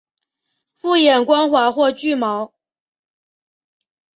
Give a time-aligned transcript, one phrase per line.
[0.77, 2.55] 复眼光滑或具毛。